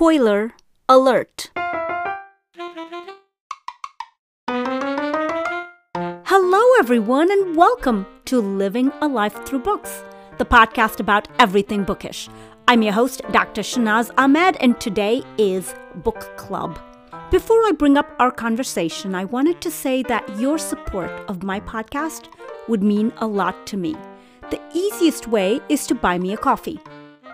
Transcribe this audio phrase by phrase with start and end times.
[0.00, 0.54] Spoiler
[0.88, 1.50] alert.
[6.24, 10.02] Hello, everyone, and welcome to Living a Life Through Books,
[10.38, 12.30] the podcast about everything bookish.
[12.66, 13.60] I'm your host, Dr.
[13.60, 16.78] Shanaz Ahmed, and today is Book Club.
[17.30, 21.60] Before I bring up our conversation, I wanted to say that your support of my
[21.60, 22.30] podcast
[22.68, 23.94] would mean a lot to me.
[24.50, 26.80] The easiest way is to buy me a coffee.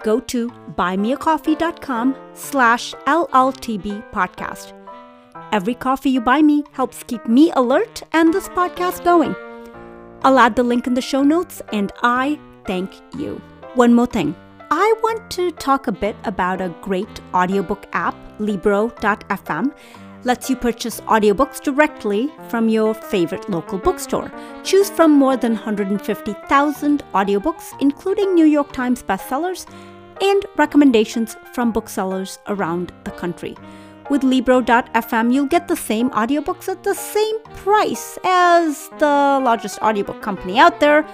[0.06, 4.72] Go to buymeacoffee.com slash LLTB podcast.
[5.50, 9.34] Every coffee you buy me helps keep me alert and this podcast going.
[10.22, 13.42] I'll add the link in the show notes and I thank you.
[13.74, 14.36] One more thing.
[14.70, 19.74] I want to talk a bit about a great audiobook app, Libro.fm
[20.24, 24.30] lets you purchase audiobooks directly from your favorite local bookstore.
[24.64, 29.66] Choose from more than 150,000 audiobooks, including New York Times bestsellers
[30.20, 33.56] and recommendations from booksellers around the country.
[34.08, 40.22] With Libro.fm, you'll get the same audiobooks at the same price as the largest audiobook
[40.22, 41.04] company out there.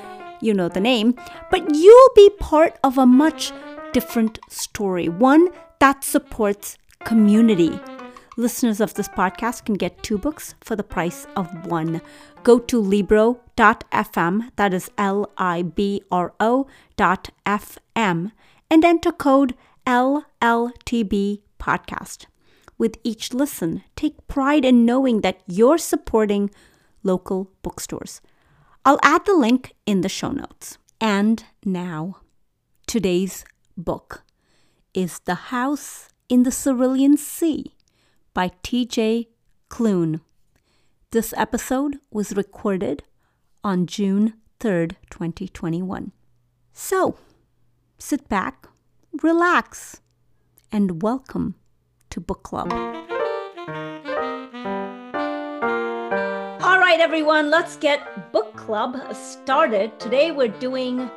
[0.40, 1.14] You know the name.
[1.50, 3.52] But you'll be part of a much
[3.92, 7.80] different story, one that supports community.
[8.36, 12.00] Listeners of this podcast can get two books for the price of one.
[12.42, 16.66] Go to Libro.fm, that is L I B R O
[16.96, 18.32] dot FM,
[18.72, 19.54] and enter code
[19.86, 22.24] LLTB podcast.
[22.78, 26.50] With each listen, take pride in knowing that you're supporting
[27.02, 28.22] local bookstores.
[28.82, 30.78] I'll add the link in the show notes.
[31.02, 32.22] And now,
[32.86, 33.44] today's
[33.76, 34.22] book
[34.94, 37.74] is The House in the Cerulean Sea
[38.32, 39.26] by TJ
[39.68, 40.20] Klune.
[41.10, 43.02] This episode was recorded
[43.62, 46.12] on June 3rd, 2021.
[46.72, 47.18] So,
[48.02, 48.68] sit back,
[49.22, 50.00] relax,
[50.72, 51.54] and welcome
[52.10, 52.72] to Book Club.
[56.60, 60.00] All right, everyone, let's get Book Club started.
[60.00, 61.08] Today we're doing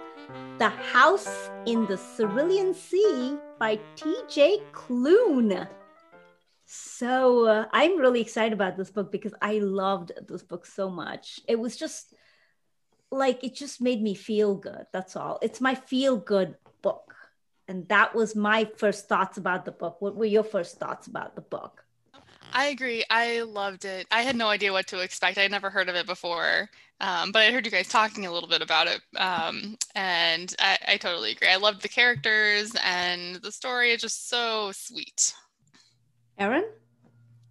[0.59, 5.67] The House in the Cerulean Sea by TJ Klune.
[6.65, 11.39] So uh, I'm really excited about this book because I loved this book so much.
[11.47, 12.13] It was just
[13.11, 14.85] like it just made me feel good.
[14.93, 15.39] That's all.
[15.41, 16.55] It's my feel good
[16.85, 17.15] book.
[17.67, 19.95] And that was my first thoughts about the book.
[19.99, 21.83] What were your first thoughts about the book?
[22.53, 23.03] I agree.
[23.09, 24.07] I loved it.
[24.11, 25.37] I had no idea what to expect.
[25.37, 26.69] I had never heard of it before,
[27.01, 30.77] um, but I heard you guys talking a little bit about it, um, and I,
[30.89, 31.49] I totally agree.
[31.49, 35.33] I loved the characters and the story is just so sweet.
[36.37, 36.65] Erin?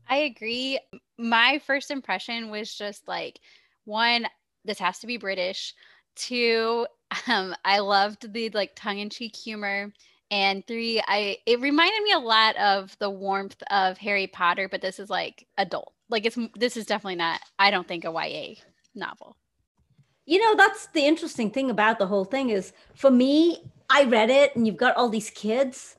[0.09, 0.79] I agree.
[1.19, 3.41] My first impression was just like,
[3.85, 4.27] one,
[4.65, 5.75] this has to be British.
[6.15, 6.87] Two,
[7.27, 9.93] um, I loved the like tongue-in-cheek humor.
[10.31, 14.81] And three, I it reminded me a lot of the warmth of Harry Potter, but
[14.81, 15.93] this is like adult.
[16.09, 18.55] Like it's this is definitely not, I don't think, a YA
[18.95, 19.37] novel.
[20.27, 24.31] You know, that's the interesting thing about the whole thing is for me, I read
[24.31, 25.97] it and you've got all these kids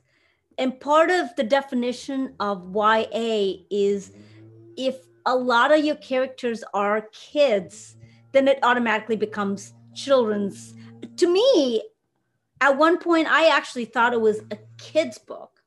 [0.58, 4.12] and part of the definition of YA is
[4.76, 7.96] if a lot of your characters are kids,
[8.32, 10.74] then it automatically becomes children's.
[11.16, 11.82] To me,
[12.60, 15.62] at one point, I actually thought it was a kid's book.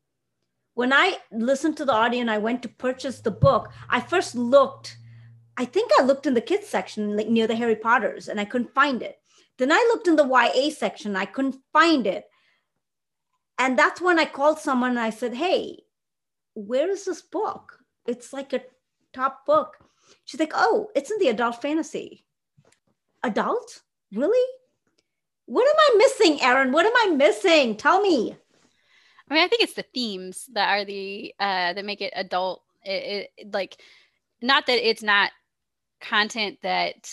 [0.73, 4.35] When I listened to the audio and I went to purchase the book, I first
[4.35, 4.97] looked,
[5.57, 8.45] I think I looked in the kids section, like near the Harry Potters, and I
[8.45, 9.19] couldn't find it.
[9.57, 12.25] Then I looked in the YA section, I couldn't find it.
[13.57, 15.83] And that's when I called someone and I said, Hey,
[16.53, 17.77] where is this book?
[18.07, 18.63] It's like a
[19.11, 19.75] top book.
[20.23, 22.25] She's like, Oh, it's in the adult fantasy.
[23.21, 23.81] Adult?
[24.13, 24.58] Really?
[25.49, 26.71] What am I missing, Erin?
[26.71, 27.75] What am I missing?
[27.75, 28.35] Tell me.
[29.27, 32.61] I mean, I think it's the themes that are the uh that make it adult.
[32.83, 33.81] It, it like
[34.43, 35.31] not that it's not
[36.01, 37.11] content that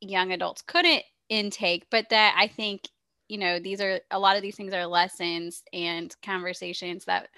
[0.00, 2.88] young adults couldn't intake, but that I think
[3.28, 7.28] you know these are a lot of these things are lessons and conversations that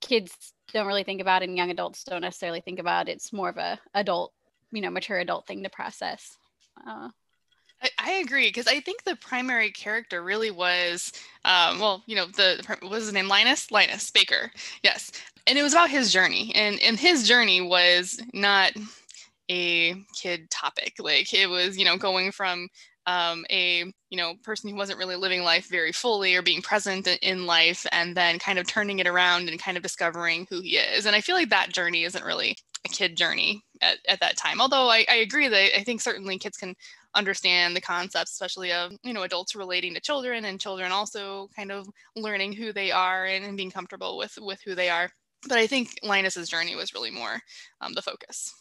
[0.00, 3.58] kids don't really think about and young adults don't necessarily think about it's more of
[3.58, 4.32] a adult
[4.70, 6.38] you know mature adult thing to process
[6.88, 7.08] uh,
[7.82, 11.12] I, I agree because I think the primary character really was,
[11.44, 14.50] um, well, you know, the what was his name Linus Linus Baker,
[14.82, 15.10] yes,
[15.46, 18.72] and it was about his journey, and and his journey was not
[19.50, 20.94] a kid topic.
[20.98, 22.68] Like it was, you know, going from
[23.06, 27.08] um, a you know person who wasn't really living life very fully or being present
[27.22, 30.76] in life and then kind of turning it around and kind of discovering who he
[30.76, 34.36] is and i feel like that journey isn't really a kid journey at, at that
[34.36, 36.74] time although I, I agree that i think certainly kids can
[37.14, 41.70] understand the concepts especially of you know adults relating to children and children also kind
[41.70, 41.86] of
[42.16, 45.10] learning who they are and, and being comfortable with with who they are
[45.48, 47.40] but I think Linus's journey was really more
[47.80, 48.54] um, the focus.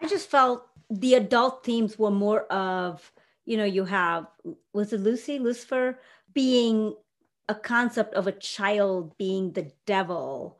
[0.00, 3.12] I just felt the adult themes were more of,
[3.44, 4.26] you know, you have
[4.72, 5.98] was it Lucy Lucifer
[6.32, 6.94] being
[7.48, 10.58] a concept of a child being the devil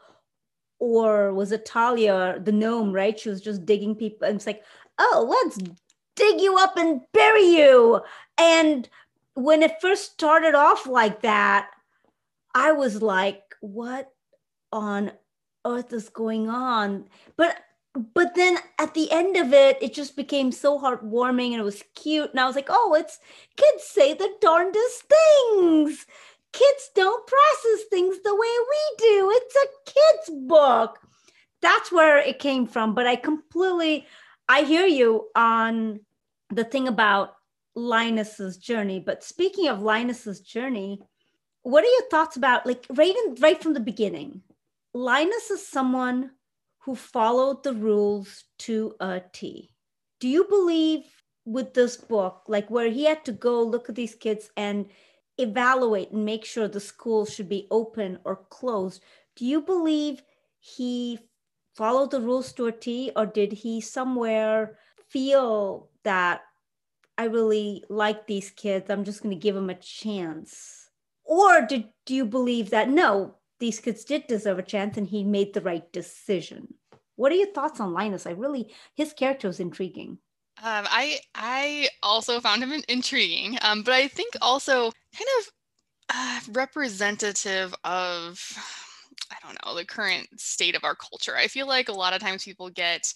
[0.79, 3.19] or was it Talia, the gnome, right?
[3.19, 4.27] She was just digging people.
[4.27, 4.65] And it's like,
[4.99, 5.59] oh, let's
[6.23, 8.01] dig you up and bury you.
[8.39, 8.89] And
[9.35, 11.71] when it first started off like that,
[12.55, 14.13] I was like, what
[14.73, 15.13] on
[15.65, 17.07] earth is going on?
[17.37, 17.57] But
[18.15, 21.85] but then at the end of it, it just became so heartwarming and it was
[21.95, 22.31] cute.
[22.31, 23.19] And I was like, oh, it's
[23.57, 26.07] kids say the darndest things.
[26.53, 29.31] Kids don't process things the way we do.
[29.35, 31.01] It's a kid's book.
[31.61, 32.95] That's where it came from.
[32.95, 34.07] But I completely,
[34.49, 36.01] I hear you on
[36.55, 37.35] the thing about
[37.75, 39.01] Linus's journey.
[39.01, 41.01] But speaking of Linus's journey,
[41.63, 44.43] what are your thoughts about like right in, right from the beginning?
[44.95, 46.33] Linus is someone
[46.81, 49.71] who followed the rules to a T.
[50.21, 51.05] Do you believe
[51.45, 54.87] with this book, like where he had to go look at these kids and
[55.39, 59.03] evaluate and make sure the school should be open or closed,
[59.37, 60.23] do you believe
[60.61, 61.19] he
[61.75, 64.79] followed the rules to a T or did he somewhere
[65.13, 66.43] feel that
[67.19, 70.91] I really like these kids, I'm just going to give them a chance?
[71.25, 75.23] Or did do you believe that no, these kids did deserve a chance and he
[75.23, 76.75] made the right decision.
[77.15, 78.27] What are your thoughts on Linus?
[78.27, 80.19] I really, his character was intriguing.
[80.63, 85.53] Um, I I also found him intriguing, um, but I think also kind of
[86.13, 88.41] uh, representative of
[89.31, 91.37] I don't know the current state of our culture.
[91.37, 93.15] I feel like a lot of times people get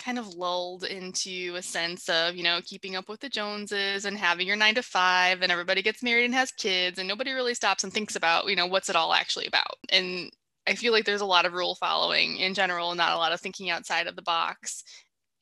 [0.00, 4.16] kind of lulled into a sense of you know keeping up with the joneses and
[4.16, 7.54] having your nine to five and everybody gets married and has kids and nobody really
[7.54, 9.76] stops and thinks about you know what's it all actually about.
[9.90, 10.30] And
[10.66, 13.40] i feel like there's a lot of rule following in general not a lot of
[13.40, 14.84] thinking outside of the box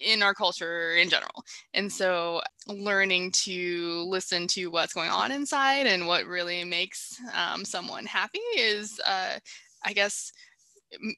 [0.00, 1.44] in our culture in general.
[1.74, 7.64] And so learning to listen to what's going on inside and what really makes um,
[7.64, 9.38] someone happy is uh,
[9.84, 10.32] i guess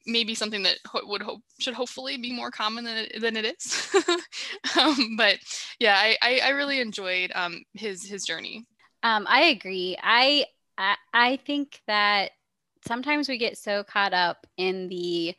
[0.05, 3.45] maybe something that ho- would hope should hopefully be more common than it, than it
[3.45, 3.95] is.
[4.77, 5.37] um, but
[5.79, 8.65] yeah, I, I, I really enjoyed um, his his journey.
[9.03, 9.97] Um, I agree.
[10.01, 10.45] I,
[10.77, 12.31] I I think that
[12.87, 15.35] sometimes we get so caught up in the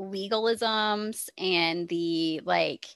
[0.00, 2.86] legalisms and the like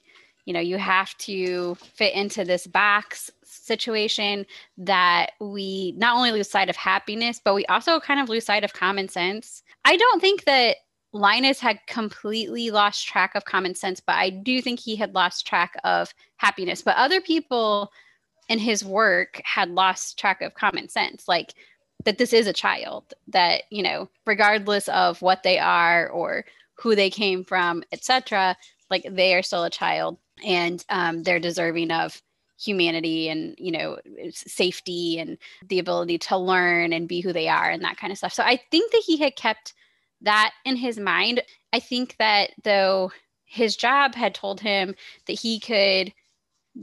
[0.45, 4.45] you know you have to fit into this box situation
[4.77, 8.63] that we not only lose sight of happiness but we also kind of lose sight
[8.63, 9.63] of common sense.
[9.85, 10.77] I don't think that
[11.13, 15.45] linus had completely lost track of common sense but i do think he had lost
[15.45, 16.81] track of happiness.
[16.81, 17.91] But other people
[18.49, 21.53] in his work had lost track of common sense like
[22.05, 26.45] that this is a child that you know regardless of what they are or
[26.75, 28.55] who they came from etc
[28.89, 32.21] like they are still a child and um, they're deserving of
[32.61, 33.97] humanity and you know
[34.31, 35.37] safety and
[35.67, 38.33] the ability to learn and be who they are and that kind of stuff.
[38.33, 39.73] So i think that he had kept
[40.21, 41.41] that in his mind.
[41.73, 43.11] I think that though
[43.45, 46.13] his job had told him that he could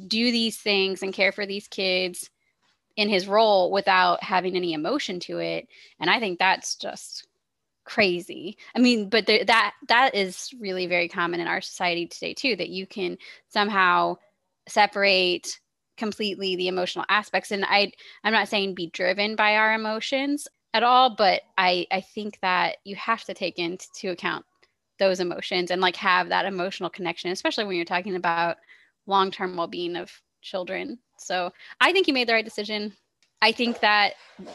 [0.06, 2.28] do these things and care for these kids
[2.96, 5.66] in his role without having any emotion to it
[6.00, 7.26] and i think that's just
[7.84, 8.58] crazy.
[8.74, 12.54] I mean but there, that that is really very common in our society today too
[12.56, 13.16] that you can
[13.48, 14.16] somehow
[14.68, 15.58] separate
[15.98, 17.90] completely the emotional aspects and i
[18.24, 22.76] i'm not saying be driven by our emotions at all but i i think that
[22.84, 24.44] you have to take into account
[24.98, 28.56] those emotions and like have that emotional connection especially when you're talking about
[29.06, 32.92] long-term well-being of children so i think you made the right decision
[33.42, 34.14] i think that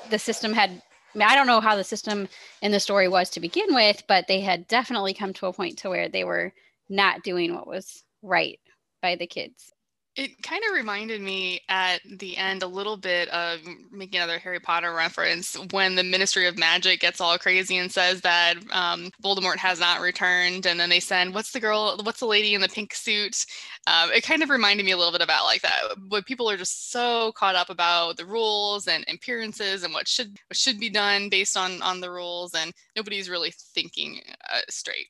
[0.10, 0.82] the system had
[1.16, 2.28] I, mean, I don't know how the system
[2.64, 5.78] in the story was to begin with, but they had definitely come to a point
[5.80, 6.54] to where they were
[6.90, 8.60] not doing what was right
[9.02, 9.73] by the kids.
[10.16, 14.60] It kind of reminded me at the end a little bit of making another Harry
[14.60, 19.58] Potter reference when the Ministry of Magic gets all crazy and says that um, Voldemort
[19.58, 22.70] has not returned, and then they send what's the girl, what's the lady in the
[22.70, 23.44] pink suit?
[23.88, 26.58] Um, it kind of reminded me a little bit about like that, but people are
[26.58, 30.92] just so caught up about the rules and appearances and what should what should be
[30.92, 34.22] done based on on the rules, and nobody's really thinking
[34.54, 35.08] uh, straight.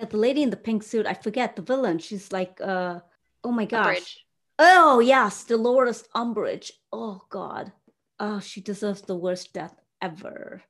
[0.00, 2.00] Yeah, the lady in the pink suit, I forget the villain.
[2.00, 2.60] She's like.
[2.60, 3.00] uh
[3.46, 3.98] Oh my gosh.
[3.98, 4.16] Umbridge.
[4.58, 6.72] Oh yes, Dolores Umbridge.
[6.92, 7.72] Oh God.
[8.18, 10.62] Oh, she deserves the worst death ever.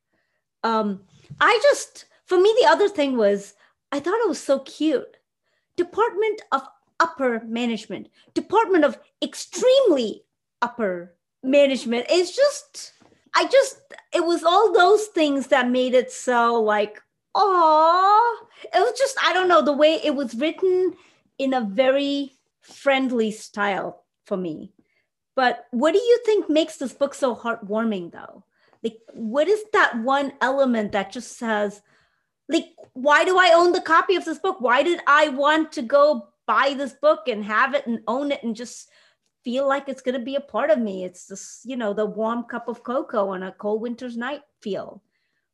[0.63, 1.05] Um,
[1.41, 3.55] I just for me the other thing was
[3.91, 5.17] I thought it was so cute.
[5.77, 6.63] Department of
[7.01, 10.25] Upper Management, Department of Extremely
[10.61, 12.07] Upper Management.
[12.11, 12.93] It's just
[13.35, 13.81] I just
[14.13, 17.01] it was all those things that made it so like
[17.37, 20.95] oh, it was just, I don't know, the way it was written
[21.39, 22.33] in a very
[22.67, 24.73] friendly style for me.
[25.35, 28.45] But what do you think makes this book so heartwarming, though?
[28.83, 31.83] Like, what is that one element that just says,
[32.49, 34.61] like, why do I own the copy of this book?
[34.61, 38.43] Why did I want to go buy this book and have it and own it
[38.43, 38.89] and just
[39.45, 41.05] feel like it's going to be a part of me?
[41.05, 45.03] It's this, you know, the warm cup of cocoa on a cold winter's night feel.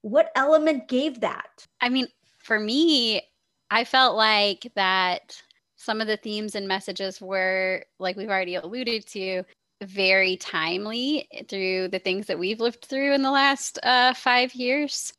[0.02, 1.66] What element gave that?
[1.80, 3.22] I mean, for me,
[3.70, 5.40] I felt like that
[5.82, 9.42] some of the themes and messages were, like we've already alluded to,
[9.82, 15.12] very timely through the things that we've lived through in the last uh, five years.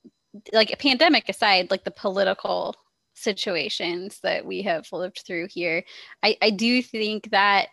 [0.53, 2.75] Like a pandemic aside, like the political
[3.13, 5.83] situations that we have lived through here,
[6.23, 7.67] I, I do think that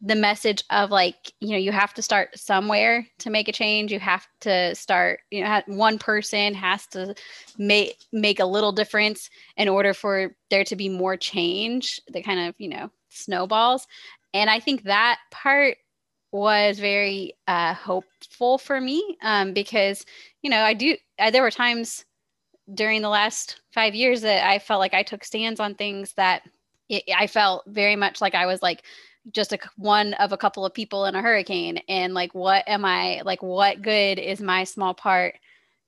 [0.00, 3.92] the message of like you know you have to start somewhere to make a change.
[3.92, 7.14] You have to start you know one person has to
[7.58, 12.48] make make a little difference in order for there to be more change that kind
[12.48, 13.86] of you know snowballs.
[14.34, 15.78] And i think that part
[16.30, 20.04] was very uh, hopeful for me um, because
[20.42, 22.04] you know I do I, there were times
[22.72, 26.42] during the last five years that I felt like I took stands on things that
[26.88, 28.82] it, I felt very much like I was like
[29.32, 32.84] just a one of a couple of people in a hurricane and like what am
[32.84, 35.38] I like what good is my small part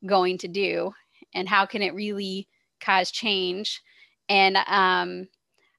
[0.06, 0.92] going to do
[1.34, 2.48] and how can it really
[2.80, 3.82] cause change
[4.28, 5.28] and um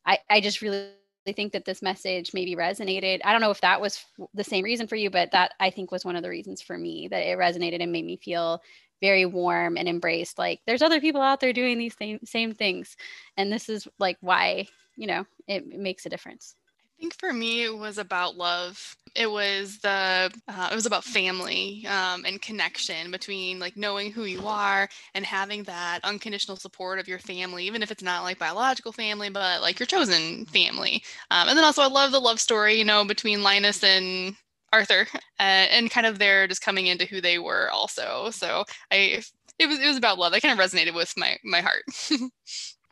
[0.06, 0.92] I I just really
[1.34, 3.20] think that this message maybe resonated.
[3.24, 4.04] I don't know if that was
[4.34, 6.78] the same reason for you, but that I think was one of the reasons for
[6.78, 8.62] me that it resonated and made me feel
[9.02, 10.40] very warm and embraced.
[10.40, 12.96] Like there's other people out there doing these same same things,
[13.38, 16.56] and this is like why you know it, it makes a difference
[17.02, 18.96] think for me it was about love.
[19.16, 24.24] It was the uh, it was about family um, and connection between like knowing who
[24.24, 28.40] you are and having that unconditional support of your family even if it's not like
[28.40, 31.04] biological family but like your chosen family.
[31.32, 34.36] Um, and then also i love the love story you know between linus and
[34.72, 38.30] arthur uh, and kind of their just coming into who they were also.
[38.32, 39.22] So i
[39.60, 40.32] it was it was about love.
[40.32, 41.84] That kind of resonated with my my heart.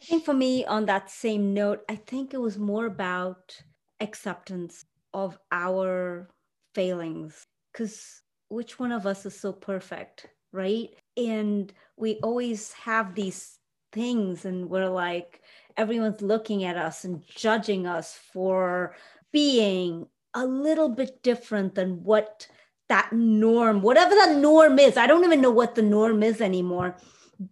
[0.02, 3.62] I think for me, on that same note, I think it was more about
[4.00, 6.30] acceptance of our
[6.74, 10.90] failings because which one of us is so perfect right?
[11.18, 13.58] And we always have these
[13.92, 15.42] things and we're like
[15.78, 18.96] everyone's looking at us and judging us for
[19.32, 22.48] being a little bit different than what
[22.88, 24.98] that norm whatever that norm is.
[24.98, 26.96] I don't even know what the norm is anymore.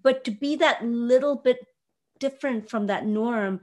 [0.03, 1.59] But to be that little bit
[2.19, 3.61] different from that norm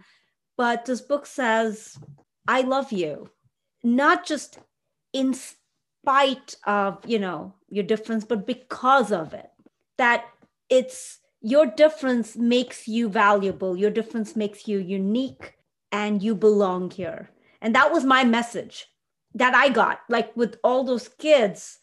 [0.56, 1.98] but this book says
[2.46, 3.30] I love you,
[3.82, 4.58] not just
[5.12, 9.50] in spite of, you know, your difference, but because of it.
[9.96, 10.24] That
[10.68, 15.54] it's your difference makes you valuable, your difference makes you unique,
[15.92, 17.30] and you belong here.
[17.60, 18.86] And that was my message
[19.34, 21.78] that I got, like with all those kids,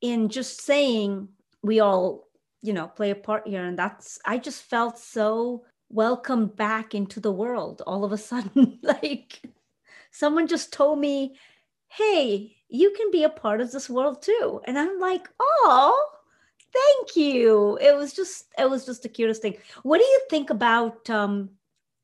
[0.00, 1.28] in just saying,
[1.62, 2.28] we all,
[2.60, 3.64] you know, play a part here.
[3.64, 8.78] And that's, I just felt so welcomed back into the world all of a sudden.
[8.82, 9.40] like,
[10.12, 11.34] someone just told me,
[11.88, 14.60] hey, you can be a part of this world too.
[14.64, 16.08] And I'm like, oh,
[16.72, 17.78] thank you.
[17.80, 19.56] It was just, it was just the cutest thing.
[19.82, 21.50] What do you think about um,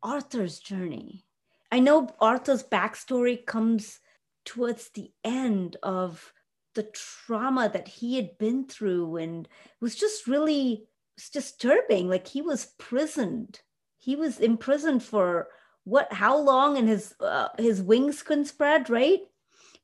[0.02, 1.24] Arthur's journey?
[1.70, 4.00] I know Arthur's backstory comes
[4.44, 6.32] towards the end of
[6.74, 10.86] the trauma that he had been through and it was just really
[11.16, 12.08] was disturbing.
[12.08, 13.60] Like he was prisoned.
[13.98, 15.48] He was imprisoned for
[15.88, 19.21] what how long and his uh, his wings couldn't spread right?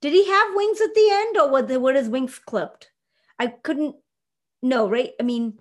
[0.00, 2.90] Did he have wings at the end or were, were his wings clipped?
[3.38, 3.96] I couldn't
[4.62, 5.12] no right?
[5.18, 5.58] I mean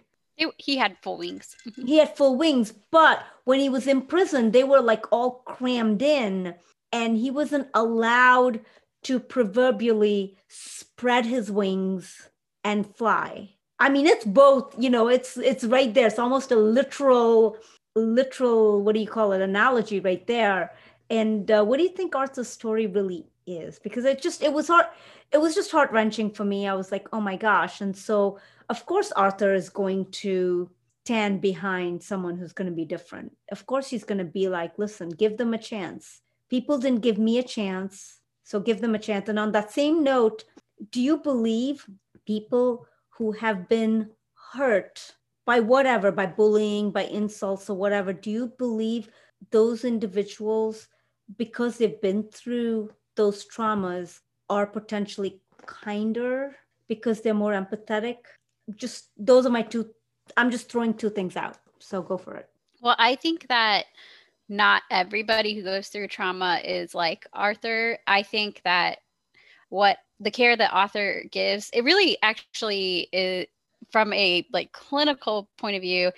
[0.58, 1.56] he had full wings.
[1.66, 1.86] Mm-hmm.
[1.86, 6.02] he had full wings but when he was in prison they were like all crammed
[6.02, 6.56] in
[6.92, 8.60] and he wasn't allowed
[9.04, 12.30] to proverbially spread his wings
[12.64, 13.50] and fly.
[13.80, 16.08] I mean it's both you know it's it's right there.
[16.08, 17.58] It's almost a literal
[17.96, 20.74] literal what do you call it analogy right there.
[21.10, 23.80] And uh, what do you think arthur's story really is?
[23.80, 24.88] Because it just it was hard
[25.32, 26.68] it was just heart wrenching for me.
[26.68, 27.82] I was like oh my gosh.
[27.82, 30.70] And so of course arthur is going to
[31.06, 33.36] stand behind someone who's going to be different.
[33.52, 36.22] Of course he's going to be like listen give them a chance.
[36.50, 39.30] People didn't give me a chance so give them a chance.
[39.30, 40.46] And on that same note
[40.90, 41.86] do you believe
[42.26, 44.10] people who have been
[44.54, 45.14] hurt
[45.46, 49.10] by whatever, by bullying, by insults or whatever, do you believe
[49.52, 50.88] those individuals,
[51.38, 54.20] because they've been through those traumas,
[54.50, 56.56] are potentially kinder
[56.88, 58.18] because they're more empathetic?
[58.76, 59.90] Just those are my two,
[60.38, 61.58] I'm just throwing two things out.
[61.80, 62.50] So go for it.
[62.82, 63.86] Well, I think that
[64.50, 67.98] not everybody who goes through trauma is like Arthur.
[68.08, 69.00] I think that
[69.70, 73.48] what the care that Arthur gives, it really actually is
[73.92, 76.12] from a like clinical point of view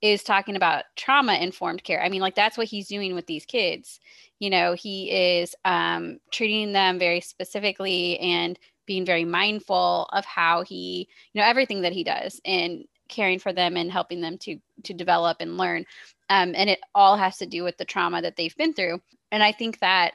[0.00, 2.02] is talking about trauma informed care.
[2.02, 4.00] I mean, like that's what he's doing with these kids.
[4.40, 10.62] You know, he is um, treating them very specifically and being very mindful of how
[10.62, 14.58] he, you know, everything that he does and caring for them and helping them to
[14.82, 15.84] to develop and learn.
[16.28, 19.00] Um, and it all has to do with the trauma that they've been through.
[19.30, 20.14] And I think that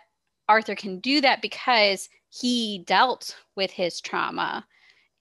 [0.50, 4.66] Arthur can do that because he dealt with his trauma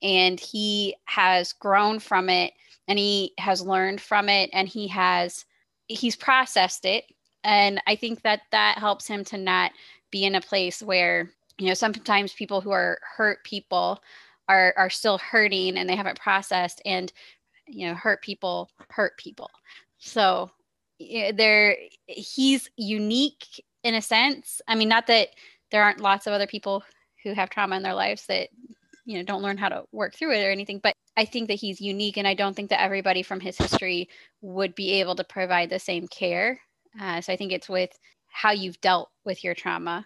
[0.01, 2.53] and he has grown from it
[2.87, 5.45] and he has learned from it and he has
[5.87, 7.05] he's processed it.
[7.43, 9.71] And i think that that helps him to not
[10.11, 14.01] be in a place where you know sometimes people who are hurt people
[14.47, 17.11] are are still hurting and they haven't processed and
[17.67, 19.49] you know hurt people hurt people.
[19.97, 20.51] So
[20.99, 21.77] there
[22.07, 24.61] he's unique in a sense.
[24.67, 25.29] I mean not that
[25.71, 26.83] there aren't lots of other people
[27.23, 28.49] who have trauma in their lives that
[29.07, 31.55] you know don't learn how to work through it or anything but i think that
[31.55, 34.07] he's unique and i don't think that everybody from his history
[34.41, 36.59] would be able to provide the same care.
[36.99, 37.89] Uh, so i think it's with
[38.27, 40.05] how you've dealt with your trauma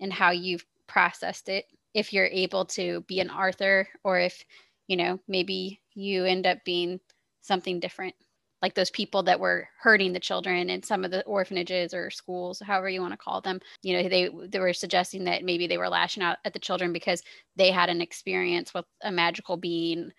[0.00, 1.64] and how you've processed it
[1.94, 4.44] if you're able to be an arthur or if
[4.88, 6.98] you know maybe you end up being
[7.42, 8.14] something different
[8.62, 12.60] like those people that were hurting the children in some of the orphanages or schools
[12.64, 15.78] however you want to call them you know they they were suggesting that maybe they
[15.78, 17.22] were lashing out at the children because
[17.56, 20.10] they had an experience with a magical being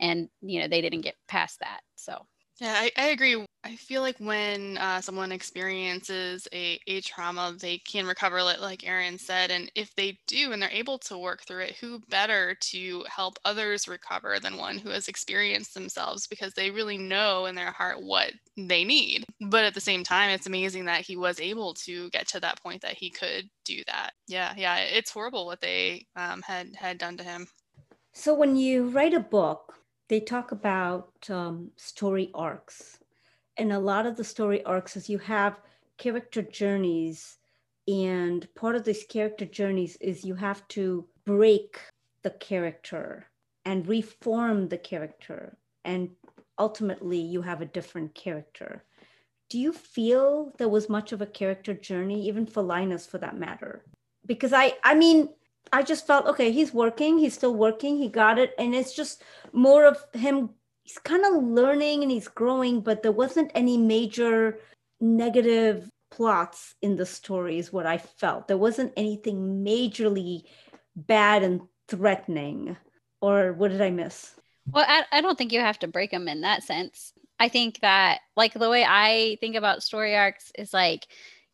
[0.00, 2.26] and you know they didn't get past that so
[2.60, 3.44] yeah, I, I agree.
[3.62, 8.86] I feel like when uh, someone experiences a, a trauma, they can recover, it, like
[8.86, 9.50] Erin said.
[9.50, 13.38] And if they do and they're able to work through it, who better to help
[13.44, 18.02] others recover than one who has experienced themselves because they really know in their heart
[18.02, 19.24] what they need.
[19.40, 22.62] But at the same time, it's amazing that he was able to get to that
[22.62, 24.12] point that he could do that.
[24.26, 27.46] Yeah, yeah, it's horrible what they um, had had done to him.
[28.14, 29.74] So when you write a book,
[30.08, 32.99] they talk about um, story arcs.
[33.60, 35.60] And a lot of the story arcs is you have
[35.98, 37.36] character journeys.
[37.86, 41.78] And part of these character journeys is you have to break
[42.22, 43.26] the character
[43.66, 45.58] and reform the character.
[45.84, 46.08] And
[46.58, 48.82] ultimately, you have a different character.
[49.50, 53.36] Do you feel there was much of a character journey, even for Linus for that
[53.36, 53.84] matter?
[54.24, 55.28] Because I, I mean,
[55.70, 58.54] I just felt okay, he's working, he's still working, he got it.
[58.58, 60.50] And it's just more of him,
[60.82, 64.58] he's kind of learning and he's growing, but there wasn't any major
[65.00, 68.48] negative plots in the stories, what I felt.
[68.48, 70.42] There wasn't anything majorly
[70.96, 72.76] bad and threatening.
[73.20, 74.34] Or what did I miss?
[74.66, 77.12] Well, I, I don't think you have to break them in that sense.
[77.38, 81.06] I think that, like, the way I think about story arcs is like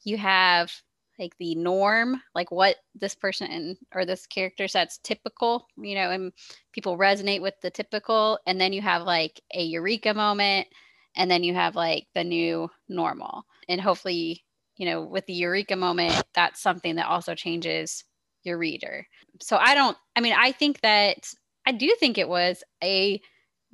[0.04, 0.72] you have
[1.18, 6.32] like the norm, like what this person or this character set's typical, you know, and
[6.72, 8.38] people resonate with the typical.
[8.46, 10.68] And then you have like a eureka moment,
[11.16, 13.44] and then you have like the new normal.
[13.68, 14.44] And hopefully,
[14.76, 18.04] you know, with the eureka moment, that's something that also changes
[18.42, 19.06] your reader.
[19.40, 21.32] So I don't, I mean, I think that
[21.66, 23.20] I do think it was a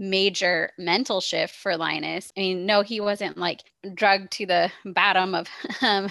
[0.02, 2.32] major mental shift for Linus.
[2.36, 3.62] I mean, no, he wasn't like
[3.94, 5.48] drugged to the bottom of
[5.80, 6.10] um,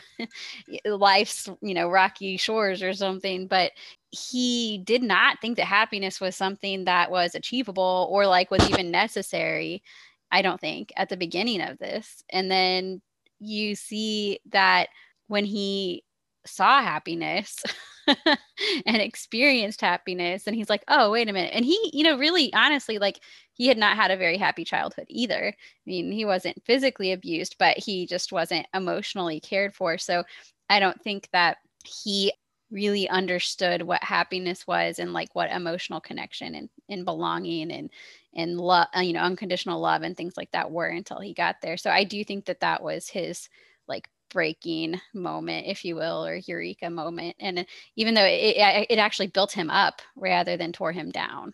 [0.86, 3.74] life's, you know, rocky shores or something, but
[4.10, 8.92] he did not think that happiness was something that was achievable or like was even
[8.92, 9.84] necessary.
[10.32, 12.24] I don't think at the beginning of this.
[12.30, 13.02] And then
[13.40, 14.88] you see that
[15.28, 16.06] when he
[16.46, 17.62] saw happiness
[18.86, 22.52] and experienced happiness and he's like oh wait a minute and he you know really
[22.54, 23.20] honestly like
[23.62, 27.56] he had not had a very happy childhood either i mean he wasn't physically abused
[27.60, 30.24] but he just wasn't emotionally cared for so
[30.68, 32.34] i don't think that he
[32.72, 37.92] really understood what happiness was and like what emotional connection and, and belonging and
[38.34, 41.58] and love uh, you know unconditional love and things like that were until he got
[41.62, 43.48] there so i do think that that was his
[43.88, 47.36] like breaking moment, if you will, or eureka moment.
[47.42, 47.66] And
[47.98, 51.52] even though it, it actually built him up rather than tore him down.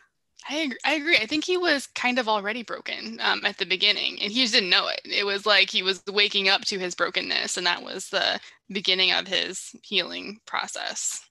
[0.50, 0.78] I agree.
[0.86, 1.18] I agree.
[1.18, 4.54] I think he was kind of already broken um, at the beginning, and he just
[4.54, 5.02] didn't know it.
[5.04, 8.40] It was like he was waking up to his brokenness, and that was the
[8.72, 11.22] beginning of his healing process.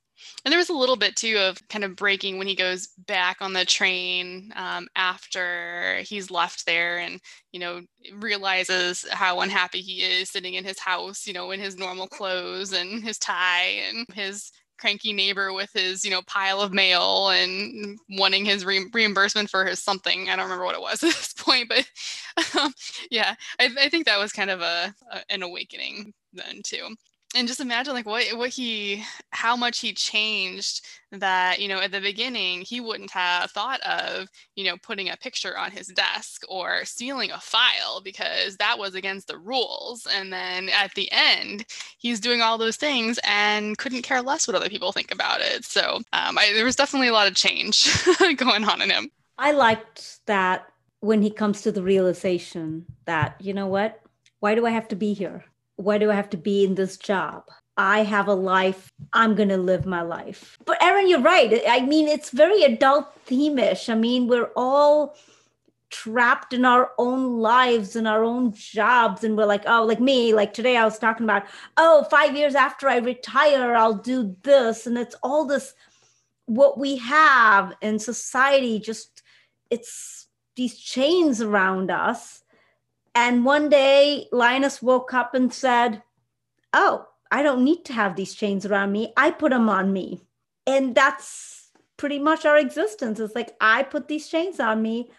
[0.44, 3.38] And there was a little bit too of kind of breaking when he goes back
[3.40, 7.20] on the train um, after he's left there and,
[7.52, 7.82] you know,
[8.14, 12.72] realizes how unhappy he is sitting in his house, you know, in his normal clothes
[12.72, 17.98] and his tie and his cranky neighbor with his you know pile of mail and
[18.10, 20.28] wanting his re- reimbursement for his something.
[20.28, 21.88] I don't remember what it was at this point but
[22.60, 22.72] um,
[23.10, 26.94] yeah I, I, think that was kind of a, a an awakening then too
[27.36, 31.92] and just imagine like what what he how much he changed that you know at
[31.92, 36.42] the beginning he wouldn't have thought of you know putting a picture on his desk
[36.48, 40.06] or stealing a file because that was against the rules.
[40.12, 41.66] And then at the end
[41.98, 45.64] he's doing all those things and couldn't care less what other people think about it.
[45.64, 47.88] So um, I, there was definitely a lot of change
[48.36, 49.10] going on in him.
[49.38, 50.66] I liked that
[51.00, 54.00] when he comes to the realization that you know what?
[54.40, 55.44] Why do i have to be here
[55.76, 57.44] why do I have to be in this job?
[57.76, 58.90] I have a life.
[59.12, 60.56] I'm going to live my life.
[60.64, 61.62] But Erin, you're right.
[61.68, 63.90] I mean, it's very adult themish.
[63.90, 65.16] I mean, we're all
[65.90, 69.24] trapped in our own lives and our own jobs.
[69.24, 71.44] And we're like, oh, like me, like today I was talking about,
[71.76, 74.86] oh, five years after I retire, I'll do this.
[74.86, 75.74] And it's all this,
[76.46, 79.22] what we have in society, just
[79.70, 82.42] it's these chains around us
[83.16, 86.02] and one day, Linus woke up and said,
[86.74, 89.14] Oh, I don't need to have these chains around me.
[89.16, 90.20] I put them on me.
[90.66, 93.18] And that's pretty much our existence.
[93.18, 95.10] It's like, I put these chains on me.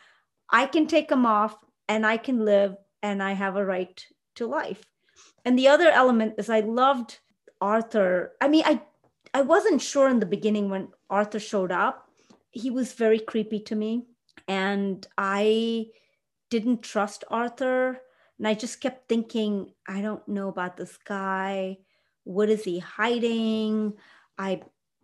[0.52, 1.56] I can take them off
[1.90, 4.06] and I can live and I have a right
[4.36, 4.84] to life.
[5.44, 7.18] And the other element is I loved
[7.60, 8.34] Arthur.
[8.40, 8.80] I mean, I
[9.34, 12.08] I wasn't sure in the beginning when Arthur showed up.
[12.52, 14.06] He was very creepy to me.
[14.48, 15.88] And I
[16.50, 18.00] didn't trust Arthur.
[18.38, 21.78] And I just kept thinking, I don't know about this guy.
[22.24, 23.94] What is he hiding?
[24.38, 24.62] I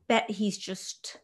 [0.08, 1.17] bet he's just,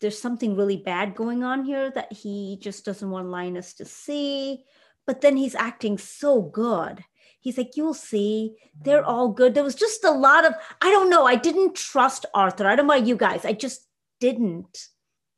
[0.00, 4.64] there's something really bad going on here that he just doesn't want Linus to see.
[5.06, 7.04] But then he's acting so good.
[7.40, 9.54] He's like, you'll see, they're all good.
[9.54, 12.66] There was just a lot of, I don't know, I didn't trust Arthur.
[12.66, 13.86] I don't know you guys, I just
[14.18, 14.88] didn't.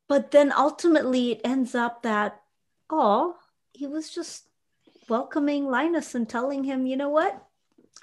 [0.09, 2.41] But then ultimately it ends up that,
[2.91, 3.35] oh,
[3.77, 4.45] he was just
[5.09, 7.43] welcoming Linus and telling him, you know what?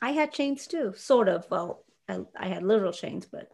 [0.01, 1.49] I had chains too, sort of.
[1.49, 3.49] Well, I, I had literal chains, but.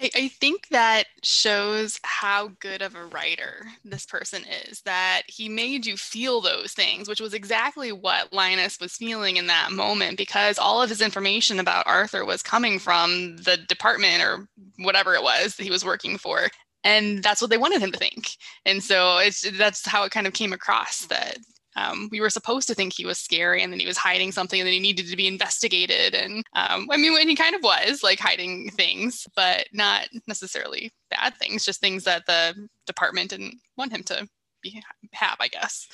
[0.00, 5.48] I, I think that shows how good of a writer this person is, that he
[5.48, 10.16] made you feel those things, which was exactly what Linus was feeling in that moment
[10.16, 15.22] because all of his information about Arthur was coming from the department or whatever it
[15.22, 16.48] was that he was working for
[16.84, 20.28] and that's what they wanted him to think and so it's that's how it kind
[20.28, 21.38] of came across that
[21.78, 24.60] um, we were supposed to think he was scary and then he was hiding something
[24.60, 26.14] and then he needed to be investigated.
[26.14, 30.92] And um, I mean, when he kind of was like hiding things, but not necessarily
[31.10, 34.26] bad things, just things that the department didn't want him to
[34.62, 35.86] be, have, I guess.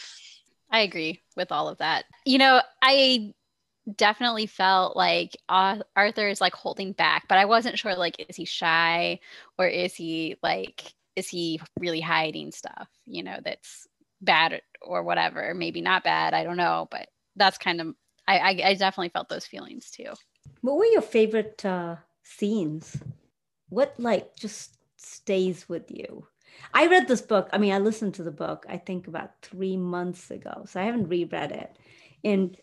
[0.71, 2.05] I agree with all of that.
[2.25, 3.35] You know, I
[3.97, 8.47] definitely felt like Arthur is like holding back, but I wasn't sure like, is he
[8.47, 9.21] shy
[9.59, 13.87] or is he like, is he really hiding stuff, you know, that's
[14.25, 15.55] bad or whatever.
[15.55, 16.35] Maybe not bad.
[16.35, 17.95] I don't know, but that's kind of
[18.27, 20.13] I, I, I definitely felt those feelings too.
[20.63, 22.97] What were your favorite uh, scenes?
[23.69, 26.27] What like just stays with you?
[26.73, 27.49] I read this book.
[27.53, 28.65] I mean, I listened to the book.
[28.69, 31.77] I think about three months ago, so I haven't reread it.
[32.23, 32.57] And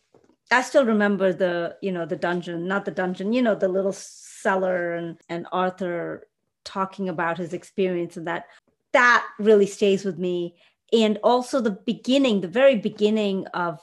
[0.49, 3.93] I still remember the you know the dungeon, not the dungeon, you know the little
[3.93, 6.27] cellar and and Arthur
[6.63, 8.45] talking about his experience and that
[8.93, 10.55] that really stays with me
[10.91, 13.79] and also the beginning, the very beginning of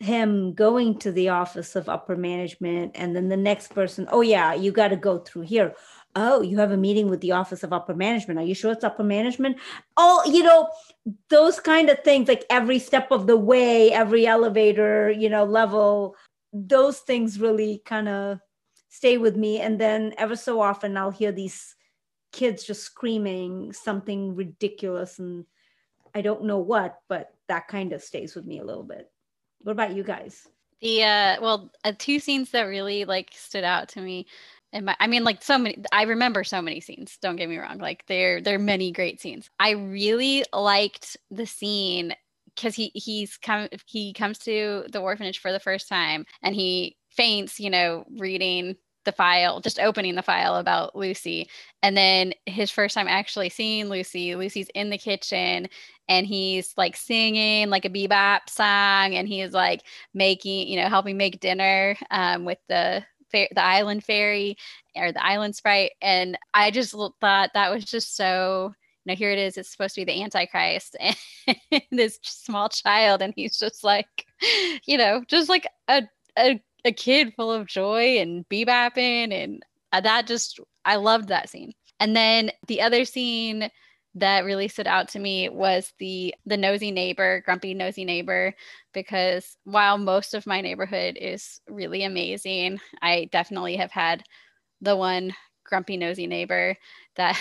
[0.00, 4.54] him going to the office of upper management and then the next person oh yeah
[4.54, 5.74] you got to go through here.
[6.16, 8.40] Oh you have a meeting with the office of upper management.
[8.40, 9.58] Are you sure it's upper management?
[9.98, 10.70] Oh you know
[11.28, 16.16] those kind of things like every step of the way every elevator you know level
[16.52, 18.40] those things really kind of
[18.88, 19.60] stay with me.
[19.60, 21.76] And then ever so often i'll hear these
[22.32, 25.44] kids just screaming something ridiculous and
[26.14, 29.10] I don't know what, but that kind of stays with me a little bit.
[29.60, 30.46] What about you guys?
[30.80, 34.26] The uh well, uh, two scenes that really like stood out to me.
[34.72, 35.82] And my, I mean, like so many.
[35.92, 37.18] I remember so many scenes.
[37.20, 37.78] Don't get me wrong.
[37.78, 39.50] Like there, there are many great scenes.
[39.58, 42.14] I really liked the scene
[42.54, 46.96] because he he's come he comes to the orphanage for the first time and he
[47.10, 47.58] faints.
[47.58, 51.48] You know, reading the file, just opening the file about Lucy.
[51.82, 55.68] And then his first time actually seeing Lucy, Lucy's in the kitchen
[56.08, 59.82] and he's like singing like a bebop song and he's like
[60.12, 64.56] making, you know, helping make dinner um, with the the island fairy
[64.96, 65.92] or the island sprite.
[66.02, 69.94] And I just thought that was just so you know, here it is, it's supposed
[69.94, 70.96] to be the Antichrist
[71.46, 74.26] and this small child, and he's just like,
[74.84, 76.02] you know, just like a,
[76.38, 79.62] a a kid full of joy and bebopping and
[79.92, 81.72] uh, that just I loved that scene.
[81.98, 83.70] And then the other scene
[84.16, 88.54] that really stood out to me was the the nosy neighbor, grumpy nosy neighbor,
[88.92, 94.24] because while most of my neighborhood is really amazing, I definitely have had
[94.80, 96.76] the one grumpy nosy neighbor
[97.16, 97.38] that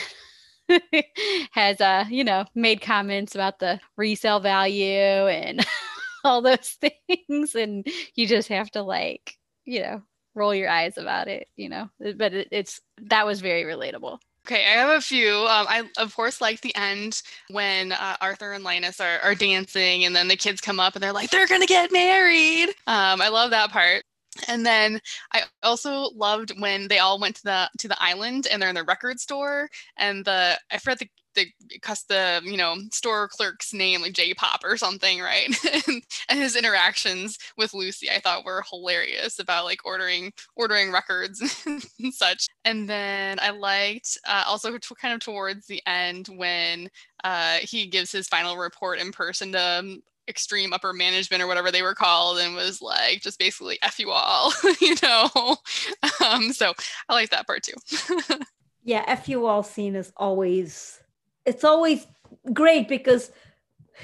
[1.51, 5.65] has uh you know made comments about the resale value and
[6.23, 6.77] all those
[7.07, 10.01] things and you just have to like you know
[10.35, 14.65] roll your eyes about it you know but it, it's that was very relatable Okay,
[14.65, 15.29] I have a few.
[15.29, 20.05] Um, I of course like the end when uh, Arthur and Linus are, are dancing,
[20.05, 23.27] and then the kids come up and they're like, "They're gonna get married." Um, I
[23.29, 24.03] love that part.
[24.47, 24.99] And then
[25.33, 28.75] I also loved when they all went to the to the island and they're in
[28.75, 31.47] the record store and the I forget the the
[31.81, 35.47] custom, you know, store clerk's name, like J Pop or something, right?
[36.29, 41.63] and his interactions with Lucy, I thought were hilarious about like ordering ordering records
[41.99, 42.47] and such.
[42.65, 46.89] And then I liked uh, also to, kind of towards the end when
[47.23, 51.71] uh, he gives his final report in person to um, extreme upper management or whatever
[51.71, 55.57] they were called and was like just basically f you all you know
[56.23, 56.71] um so
[57.09, 57.73] i like that part too
[58.83, 60.98] yeah f you all scene is always
[61.49, 62.05] it's always
[62.53, 63.31] great because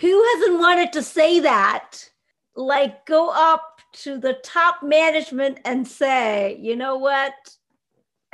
[0.02, 2.10] who hasn't wanted to say that?
[2.56, 7.34] Like, go up to the top management and say, you know what?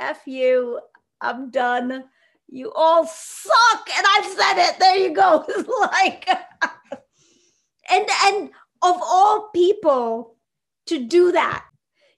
[0.00, 0.80] F you,
[1.20, 2.04] I'm done.
[2.48, 3.88] You all suck.
[3.96, 4.78] And I've said it.
[4.78, 5.44] There you go.
[5.80, 6.28] Like,
[7.90, 8.48] and, and
[8.80, 10.36] of all people
[10.86, 11.64] to do that,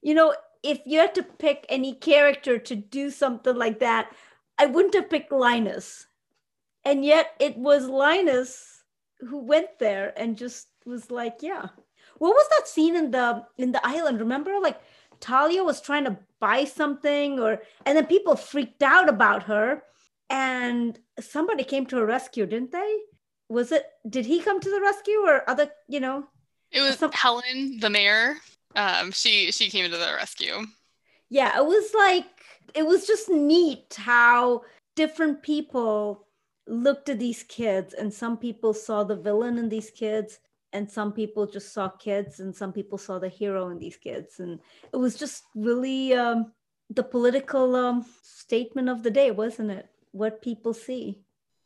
[0.00, 4.10] you know, if you had to pick any character to do something like that,
[4.58, 6.06] I wouldn't have picked Linus
[6.84, 8.82] and yet it was Linus
[9.20, 11.68] who went there and just was like, yeah.
[12.18, 14.20] What was that scene in the in the island?
[14.20, 14.80] Remember, like
[15.20, 19.82] Talia was trying to buy something, or and then people freaked out about her,
[20.30, 22.98] and somebody came to her rescue, didn't they?
[23.48, 23.86] Was it?
[24.08, 25.70] Did he come to the rescue, or other?
[25.88, 26.24] You know,
[26.70, 28.36] it was some, Helen, the mayor.
[28.76, 30.66] Um, she she came to the rescue.
[31.30, 32.26] Yeah, it was like
[32.74, 34.62] it was just neat how
[34.94, 36.23] different people
[36.66, 40.38] looked at these kids and some people saw the villain in these kids
[40.72, 44.40] and some people just saw kids and some people saw the hero in these kids.
[44.40, 44.60] And
[44.92, 46.52] it was just really um,
[46.90, 49.88] the political um, statement of the day wasn't it?
[50.12, 51.20] What people see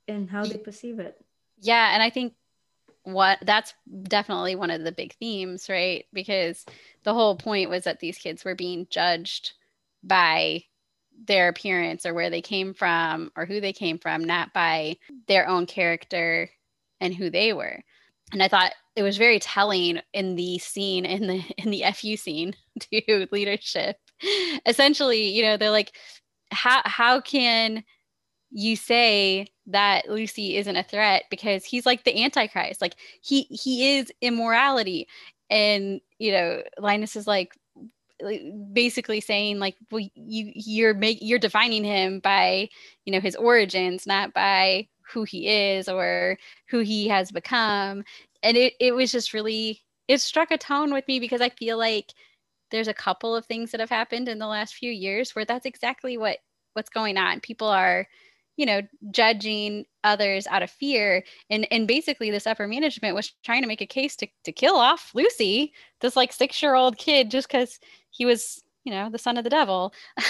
[0.07, 1.17] and how they perceive it.
[1.61, 2.35] Yeah and i think
[3.03, 6.05] what that's definitely one of the big themes right?
[6.13, 6.65] Because
[7.05, 9.53] the whole point was that these kids were being judged
[10.03, 10.65] by
[11.27, 15.49] their appearance or where they came from or who they came from, not by their
[15.49, 16.51] own character
[17.01, 17.83] and who they were.
[18.33, 22.17] And I thought it was very telling in the scene in the in the FU
[22.17, 23.97] scene to leadership.
[24.67, 25.97] Essentially, you know, they're like,
[26.51, 27.85] how how can
[28.51, 33.99] you say that Lucy isn't a threat because he's like the antichrist like he he
[33.99, 35.07] is immorality
[35.51, 37.55] and you know Linus is like
[38.73, 42.69] basically saying like well you you're make you're defining him by
[43.05, 46.37] you know his origins not by who he is or
[46.69, 48.05] who he has become.
[48.43, 51.79] And it, it was just really it struck a tone with me because i feel
[51.79, 52.13] like
[52.71, 55.67] there's a couple of things that have happened in the last few years where that's
[55.67, 56.39] exactly what
[56.75, 57.41] what's going on.
[57.41, 58.07] People are
[58.59, 61.25] you know judging others out of fear.
[61.49, 64.77] And and basically this upper management was trying to make a case to, to kill
[64.77, 67.79] off lucy this like six year old kid just because
[68.11, 69.95] he was you know the son of the devil.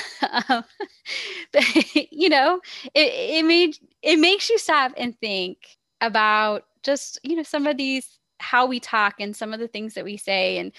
[0.51, 0.65] Um,
[1.53, 1.63] but,
[1.95, 2.61] you know
[2.93, 5.59] it, it made it makes you stop and think
[6.01, 9.95] about just you know some of these how we talk and some of the things
[9.95, 10.59] that we say.
[10.59, 10.73] And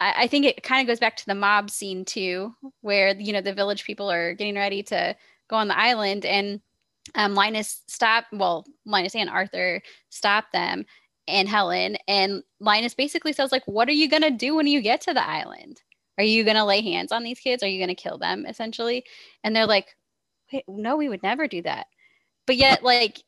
[0.00, 3.32] I, I think it kind of goes back to the mob scene too where you
[3.32, 5.16] know the village people are getting ready to
[5.48, 6.24] go on the island.
[6.24, 6.60] And
[7.14, 10.84] um, Linus stopped, well, Linus and Arthur stopped them
[11.28, 11.96] and Helen.
[12.08, 15.14] And Linus basically says, like, what are you going to do when you get to
[15.14, 15.80] the island?
[16.18, 17.62] Are you going to lay hands on these kids?
[17.62, 19.04] Are you going to kill them essentially?
[19.44, 19.94] And they're like,
[20.52, 21.86] Wait, no, we would never do that.
[22.46, 23.22] But yet, like,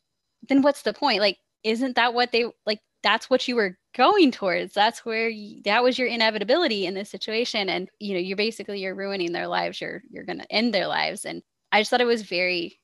[0.49, 1.21] then what's the point?
[1.21, 2.81] Like, isn't that what they like?
[3.03, 4.75] That's what you were going towards.
[4.75, 7.69] That's where you, that was your inevitability in this situation.
[7.69, 9.81] And, you know, you're basically, you're ruining their lives.
[9.81, 11.25] You're, you're to end their lives.
[11.25, 12.81] And I just thought it was very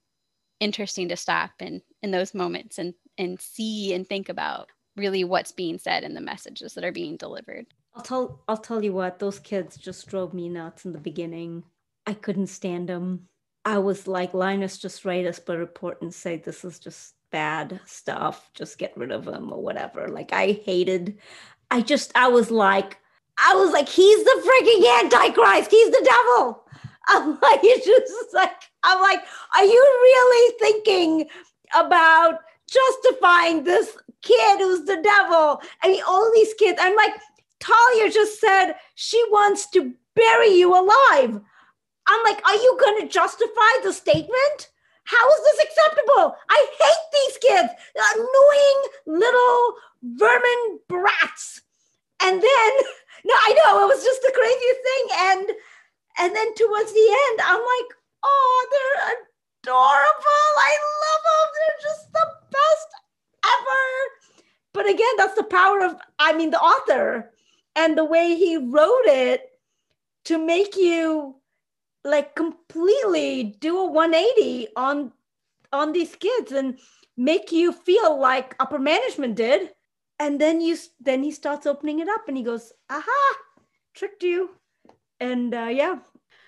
[0.61, 5.53] interesting to stop and in those moments and and see and think about really what's
[5.53, 7.67] being said and the messages that are being delivered.
[7.95, 11.65] I'll tell I'll tell you what, those kids just drove me nuts in the beginning.
[12.07, 13.29] I couldn't stand them.
[13.65, 17.81] I was like, Linus, just write us a report and say this is just bad
[17.87, 18.51] stuff.
[18.55, 20.09] Just get rid of them or whatever.
[20.09, 21.19] Like I hated.
[21.71, 22.99] I just I was like,
[23.39, 25.71] I was like, he's the freaking antichrist.
[25.71, 26.65] He's the devil.
[27.09, 29.21] I'm like, it's just like, I'm like,
[29.57, 31.29] are you really thinking
[31.75, 35.61] about justifying this kid who's the devil?
[35.83, 36.79] I mean, all these kids.
[36.81, 37.15] I'm like,
[37.61, 41.41] Talia just said she wants to bury you alive.
[42.07, 44.71] I'm like, are you going to justify the statement?
[45.05, 46.37] How is this acceptable?
[46.49, 51.63] I hate these kids, annoying little vermin brats.
[52.23, 52.73] And then,
[53.25, 55.05] no, I know it was just the craziest thing.
[55.19, 55.59] And
[56.19, 57.91] and then towards the end, I'm like,
[58.23, 59.17] oh, they're
[59.63, 60.51] adorable.
[60.59, 61.49] I love them.
[61.55, 62.89] They're just the best
[63.45, 63.83] ever.
[64.73, 67.31] But again, that's the power of, I mean, the author
[67.77, 69.51] and the way he wrote it
[70.27, 71.37] to make you
[72.05, 75.13] like completely do a 180 on
[75.73, 76.79] on these kids and
[77.17, 79.71] make you feel like upper management did
[80.19, 83.37] and then you then he starts opening it up and he goes aha
[83.95, 84.51] tricked you
[85.25, 85.99] and uh, yeah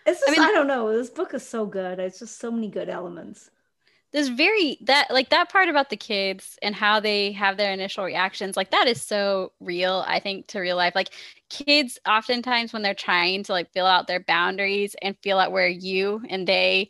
[0.06, 1.98] it's just I, mean, I don't know this book is so good.
[1.98, 3.50] It's just so many good elements.
[4.12, 8.04] There's very that like that part about the kids and how they have their initial
[8.04, 10.94] reactions like that is so real i think to real life.
[10.94, 11.10] Like
[11.50, 15.68] kids oftentimes when they're trying to like fill out their boundaries and feel out where
[15.68, 16.88] you and they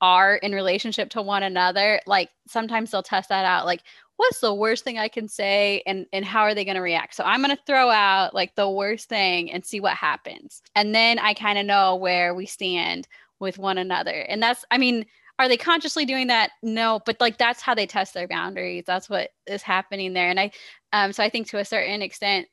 [0.00, 3.82] are in relationship to one another like sometimes they'll test that out like
[4.16, 7.14] what's the worst thing I can say and and how are they going to react?
[7.14, 10.62] So I'm going to throw out like the worst thing and see what happens.
[10.74, 13.08] And then I kind of know where we stand
[13.40, 14.22] with one another.
[14.28, 15.06] And that's I mean,
[15.38, 16.52] are they consciously doing that?
[16.62, 18.84] No, but like that's how they test their boundaries.
[18.86, 20.30] That's what is happening there.
[20.30, 20.50] And I
[20.92, 22.48] um so I think to a certain extent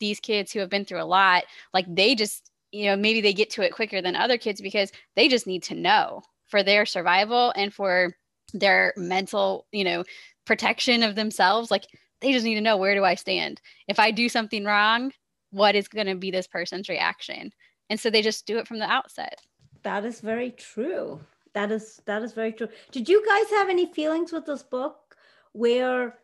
[0.00, 3.32] these kids who have been through a lot, like they just you know, maybe they
[3.32, 6.84] get to it quicker than other kids because they just need to know for their
[6.84, 8.12] survival and for
[8.52, 10.04] their mental, you know,
[10.46, 11.84] protection of themselves like
[12.20, 13.60] they just need to know where do i stand?
[13.88, 15.12] If i do something wrong
[15.50, 17.50] what is going to be this person's reaction?
[17.88, 19.40] And so they just do it from the outset.
[19.82, 21.20] That is very true.
[21.54, 22.68] That is that is very true.
[22.90, 25.16] Did you guys have any feelings with this book
[25.52, 26.18] where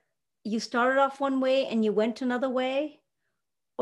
[0.45, 3.01] you started off one way and you went another way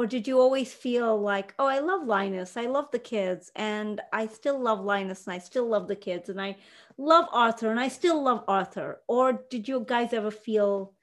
[0.00, 4.00] or did you always feel like oh i love linus i love the kids and
[4.14, 6.56] i still love linus and i still love the kids and i
[6.96, 10.94] love arthur and i still love arthur or did you guys ever feel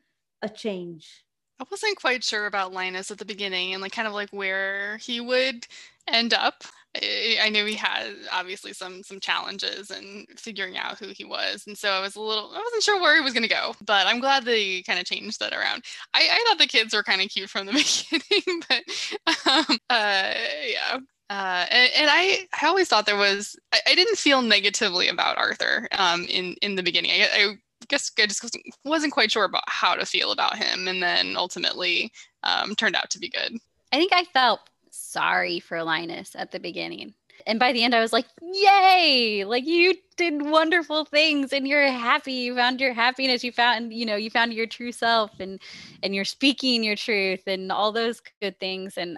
[0.41, 1.25] a change?
[1.59, 4.97] I wasn't quite sure about linus at the beginning and like kind of like where
[4.97, 5.65] he would
[6.07, 6.63] end up
[6.95, 11.77] I knew he had obviously some some challenges and figuring out who he was, and
[11.77, 13.75] so I was a little I wasn't sure where he was going to go.
[13.85, 15.83] But I'm glad they kind of changed that around.
[16.13, 17.73] I, I thought the kids were kind of cute from the
[18.41, 20.33] beginning, but um, uh,
[20.65, 20.99] yeah.
[21.29, 25.37] Uh, and, and, I, I always thought there was I, I didn't feel negatively about
[25.37, 27.11] Arthur um, in in the beginning.
[27.11, 27.55] I, I
[27.89, 31.35] guess I just wasn't, wasn't quite sure about how to feel about him, and then
[31.37, 32.11] ultimately
[32.43, 33.57] um, turned out to be good.
[33.91, 34.61] I think I felt
[34.97, 37.13] sorry for Linus at the beginning.
[37.45, 39.45] And by the end, I was like, yay!
[39.45, 42.33] Like you did wonderful things and you're happy.
[42.33, 43.43] You found your happiness.
[43.43, 45.61] You found, you know, you found your true self and
[46.01, 48.97] and you're speaking your truth and all those good things.
[48.97, 49.17] And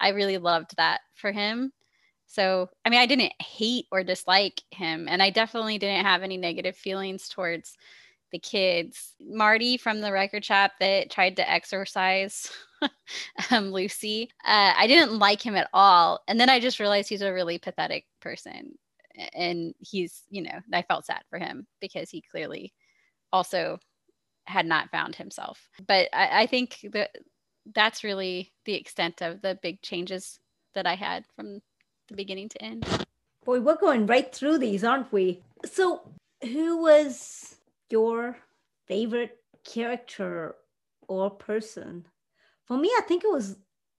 [0.00, 1.72] I really loved that for him.
[2.26, 6.36] So, I mean, I didn't hate or dislike him, and I definitely didn't have any
[6.36, 7.76] negative feelings towards
[8.32, 9.14] the kids.
[9.20, 12.50] Marty from the record shop that tried to exorcise
[13.50, 14.30] um, Lucy.
[14.44, 16.20] Uh, I didn't like him at all.
[16.28, 18.78] And then I just realized he's a really pathetic person.
[19.34, 22.72] And he's, you know, I felt sad for him because he clearly
[23.32, 23.78] also
[24.46, 25.68] had not found himself.
[25.86, 27.10] But I, I think that
[27.74, 30.38] that's really the extent of the big changes
[30.74, 31.60] that I had from
[32.08, 32.86] the beginning to end.
[33.44, 35.40] Boy, we're going right through these, aren't we?
[35.64, 36.02] So,
[36.42, 37.56] who was
[37.90, 38.36] your
[38.86, 40.56] favorite character
[41.08, 42.06] or person
[42.70, 43.56] for me, I think it was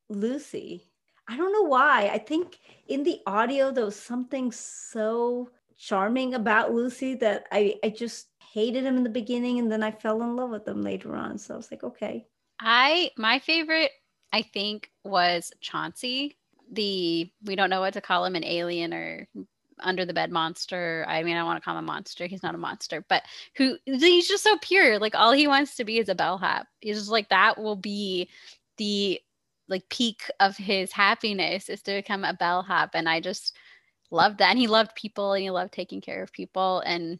[0.07, 0.87] Lucy.
[1.27, 2.07] I don't know why.
[2.07, 7.89] I think in the audio, there was something so charming about Lucy that I, I
[7.89, 11.17] just hated him in the beginning and then I fell in love with him later
[11.17, 11.37] on.
[11.37, 12.25] So I was like, okay.
[12.61, 13.91] I, my favorite,
[14.31, 16.37] I think, was Chauncey.
[16.71, 19.27] The, we don't know what to call him, an alien or
[19.81, 21.05] under the bed monster.
[21.07, 22.27] I mean, I want to call him a monster.
[22.27, 23.23] He's not a monster, but
[23.55, 24.99] who he's just so pure.
[24.99, 26.67] Like all he wants to be is a bellhop.
[26.79, 28.29] He's just like that will be
[28.77, 29.19] the
[29.71, 33.55] like peak of his happiness is to become a bellhop and i just
[34.11, 37.17] loved that and he loved people and he loved taking care of people and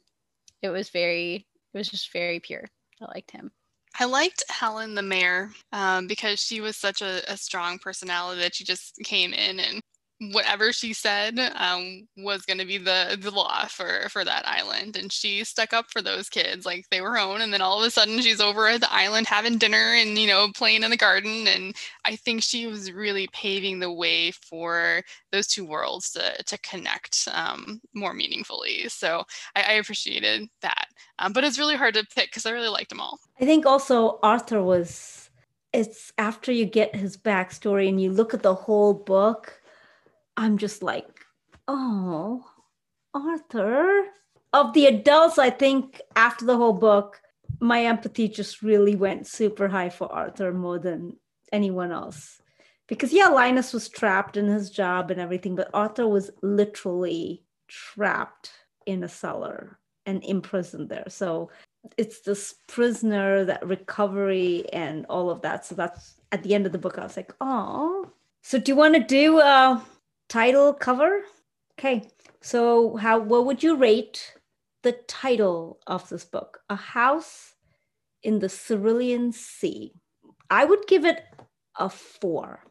[0.62, 2.66] it was very it was just very pure
[3.02, 3.52] i liked him
[4.00, 8.56] I liked Helen the mayor um, because she was such a, a, strong personality that
[8.56, 9.82] she just came in and
[10.32, 14.96] whatever she said um, was going to be the the law for for that island
[14.96, 17.88] and she stuck up for those kids like they were own and then all of
[17.88, 20.98] a sudden she's over at the island having dinner and you know playing in the
[20.98, 25.02] garden and i think she was really paving the way for
[25.32, 29.24] those two worlds to, to connect um, more meaningfully so
[29.56, 30.86] i, I appreciated that
[31.18, 33.20] um, but it's really hard to pick because i really liked them all.
[33.40, 35.30] I think also arthur was
[35.74, 39.61] it's after you get his backstory and you look at the whole book
[40.42, 41.24] I'm just like,
[41.68, 42.44] oh,
[43.14, 44.06] Arthur.
[44.54, 47.22] Of the adults, I think after the whole book,
[47.60, 51.16] my empathy just really went super high for Arthur more than
[51.54, 52.42] anyone else.
[52.88, 58.52] Because, yeah, Linus was trapped in his job and everything, but Arthur was literally trapped
[58.88, 59.78] in a cellar
[60.08, 61.06] and imprisoned there.
[61.08, 61.52] So
[61.98, 65.68] it's this prisoner, that recovery, and all of that.
[65.68, 68.10] So that's at the end of the book, I was like, oh.
[68.42, 69.80] So do you want to do uh,
[70.32, 71.24] title cover.
[71.78, 72.08] Okay,
[72.40, 74.34] so how what would you rate
[74.82, 76.62] the title of this book?
[76.70, 77.54] A House
[78.24, 79.94] in the Cerulean Sea.
[80.50, 81.22] I would give it
[81.78, 82.64] a four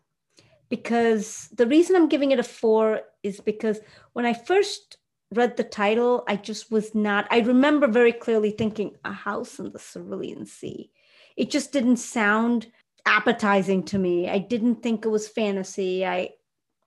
[0.70, 3.80] because the reason I'm giving it a four is because
[4.14, 4.96] when I first
[5.34, 9.70] read the title, I just was not, I remember very clearly thinking, A House in
[9.70, 10.90] the Cerulean Sea.
[11.36, 12.68] It just didn't sound
[13.04, 14.30] appetizing to me.
[14.30, 16.06] I didn't think it was fantasy.
[16.06, 16.30] I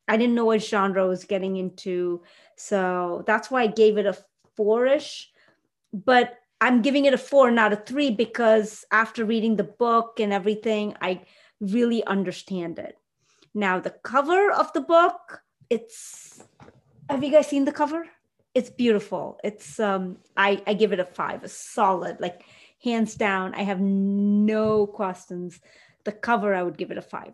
[0.07, 2.23] I didn't know what genre I was getting into.
[2.57, 4.17] So that's why I gave it a
[4.55, 5.31] four-ish.
[5.93, 10.31] But I'm giving it a four, not a three, because after reading the book and
[10.31, 11.21] everything, I
[11.59, 12.97] really understand it.
[13.53, 16.43] Now, the cover of the book, it's
[17.09, 18.07] have you guys seen the cover?
[18.55, 19.39] It's beautiful.
[19.43, 22.43] It's um I, I give it a five, a solid, like
[22.83, 23.53] hands down.
[23.55, 25.59] I have no questions.
[26.03, 27.33] The cover, I would give it a five.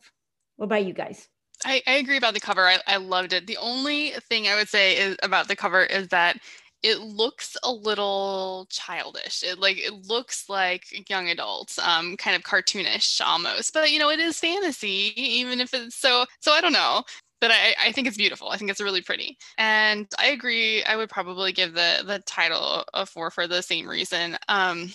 [0.57, 1.27] What about you guys?
[1.65, 2.67] I, I agree about the cover.
[2.67, 3.47] I, I loved it.
[3.47, 6.37] The only thing I would say is about the cover is that
[6.81, 9.43] it looks a little childish.
[9.43, 13.73] It like it looks like young adults, um, kind of cartoonish almost.
[13.73, 16.25] But you know, it is fantasy, even if it's so.
[16.39, 17.03] So I don't know.
[17.41, 18.49] But I, I think it's beautiful.
[18.49, 19.37] I think it's really pretty.
[19.57, 20.83] And I agree.
[20.83, 24.37] I would probably give the the title a four for the same reason.
[24.47, 24.91] Um,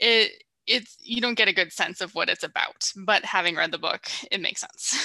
[0.00, 3.72] it it's you don't get a good sense of what it's about but having read
[3.72, 4.96] the book it makes sense.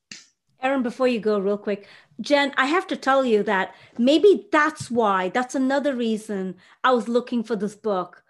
[0.62, 1.86] Erin before you go real quick
[2.20, 7.08] jen i have to tell you that maybe that's why that's another reason i was
[7.08, 8.22] looking for this book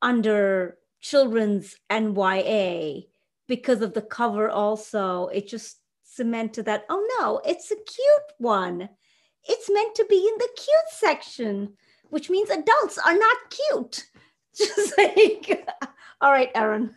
[0.00, 3.06] under children's nya
[3.46, 5.26] because of the cover also.
[5.28, 8.88] It just cemented that oh no it's a cute one.
[9.44, 11.74] It's meant to be in the cute section
[12.10, 14.04] which means adults are not cute.
[14.56, 15.66] Just like
[16.20, 16.94] all right, Erin.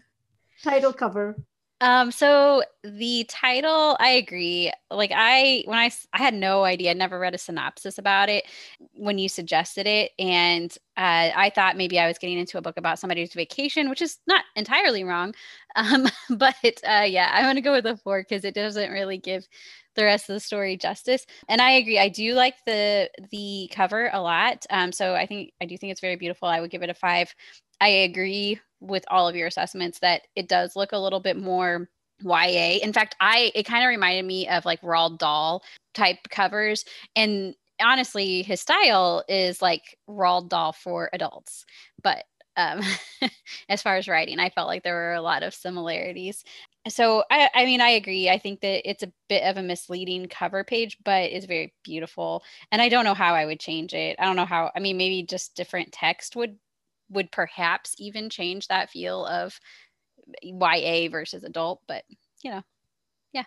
[0.63, 1.35] Title cover.
[1.79, 4.71] Um, so the title, I agree.
[4.89, 8.45] Like I, when I, I had no idea, I'd never read a synopsis about it
[8.93, 10.11] when you suggested it.
[10.17, 14.01] And uh, I thought maybe I was getting into a book about somebody's vacation, which
[14.01, 15.33] is not entirely wrong.
[15.75, 16.55] Um, but
[16.89, 19.47] uh, yeah, I want to go with the four because it doesn't really give
[19.93, 21.23] the rest of the story justice.
[21.47, 21.99] And I agree.
[21.99, 24.65] I do like the the cover a lot.
[24.71, 26.47] Um, so I think I do think it's very beautiful.
[26.47, 27.35] I would give it a five.
[27.79, 31.89] I agree with all of your assessments that it does look a little bit more
[32.21, 32.79] YA.
[32.83, 35.63] In fact, I it kind of reminded me of like Roald Dahl
[35.93, 41.65] type covers and honestly his style is like Roald Dahl for adults.
[42.01, 42.25] But
[42.55, 42.81] um,
[43.69, 46.43] as far as writing, I felt like there were a lot of similarities.
[46.89, 48.29] So I, I mean, I agree.
[48.29, 52.43] I think that it's a bit of a misleading cover page, but it's very beautiful.
[52.71, 54.15] And I don't know how I would change it.
[54.19, 54.71] I don't know how.
[54.75, 56.57] I mean, maybe just different text would
[57.09, 59.59] would perhaps even change that feel of
[60.43, 62.03] YA versus adult, but
[62.43, 62.61] you know,
[63.33, 63.45] yeah.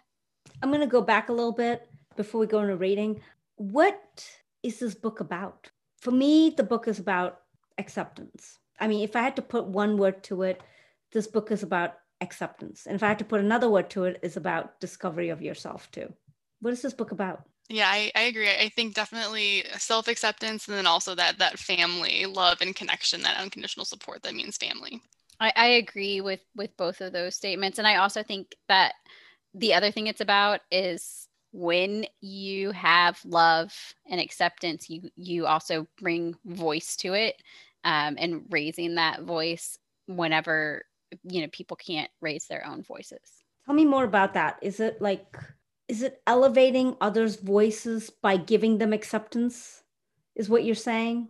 [0.63, 3.21] I'm going to go back a little bit before we go into rating.
[3.57, 4.29] What
[4.63, 5.71] is this book about?
[5.99, 7.41] For me, the book is about
[7.79, 8.59] acceptance.
[8.79, 10.63] I mean, if I had to put one word to it,
[11.13, 12.87] this book is about acceptance.
[12.87, 15.91] And if I had to put another word to it, it's about discovery of yourself
[15.91, 16.13] too.
[16.61, 17.43] What is this book about?
[17.71, 18.51] Yeah, I, I agree.
[18.51, 23.39] I think definitely self acceptance and then also that that family love and connection, that
[23.39, 25.01] unconditional support that means family.
[25.39, 27.79] I, I agree with with both of those statements.
[27.79, 28.95] And I also think that
[29.55, 33.73] the other thing it's about is when you have love
[34.11, 37.37] and acceptance, you you also bring voice to it
[37.85, 40.83] um, and raising that voice whenever
[41.23, 43.21] you know people can't raise their own voices.
[43.65, 44.59] Tell me more about that.
[44.61, 45.37] Is it like
[45.91, 49.83] is it elevating others' voices by giving them acceptance?
[50.37, 51.29] Is what you're saying?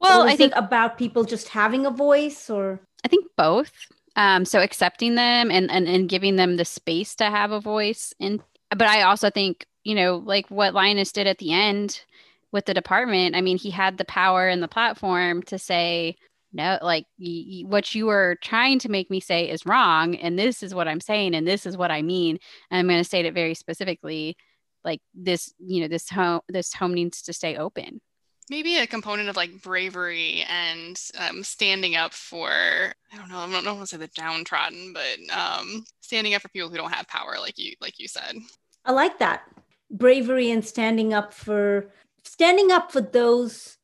[0.00, 3.72] Well, I think about people just having a voice, or I think both.
[4.16, 8.12] Um, so accepting them and, and and giving them the space to have a voice,
[8.20, 12.02] and but I also think you know, like what Linus did at the end
[12.50, 13.36] with the department.
[13.36, 16.16] I mean, he had the power and the platform to say,
[16.52, 20.14] no, like y- y- what you were trying to make me say is wrong.
[20.16, 21.34] And this is what I'm saying.
[21.34, 22.38] And this is what I mean.
[22.70, 24.36] And I'm going to state it very specifically.
[24.84, 28.00] Like this, you know, this home, this home needs to stay open
[28.48, 33.50] maybe a component of like bravery and um, standing up for i don't know i
[33.50, 36.92] don't, know want to say the downtrodden but um, standing up for people who don't
[36.92, 38.36] have power like you like you said
[38.84, 39.42] i like that
[39.90, 41.90] bravery and standing up for
[42.24, 43.78] standing up for those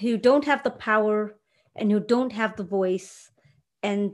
[0.00, 1.36] who don't have the power
[1.76, 3.30] and who don't have the voice
[3.82, 4.12] and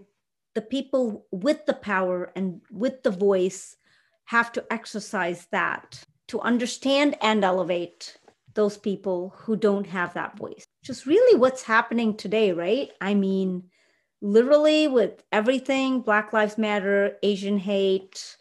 [0.55, 3.77] the people with the power and with the voice
[4.25, 8.17] have to exercise that to understand and elevate
[8.55, 10.65] those people who don't have that voice.
[10.85, 12.91] Just really what's happening today, right?
[13.01, 13.65] I mean,
[14.21, 18.37] literally with everything Black Lives Matter, Asian hate,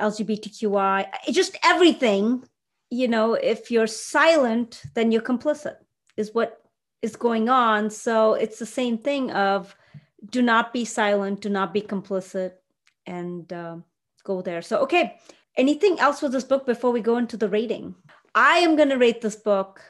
[0.00, 2.44] LGBTQI, just everything,
[2.90, 5.76] you know, if you're silent, then you're complicit,
[6.16, 6.61] is what
[7.02, 7.90] is going on.
[7.90, 9.76] So it's the same thing of
[10.30, 12.52] do not be silent, do not be complicit,
[13.06, 13.76] and uh,
[14.24, 14.62] go there.
[14.62, 15.18] So, okay.
[15.56, 17.94] Anything else with this book before we go into the rating?
[18.34, 19.82] I am going to rate this book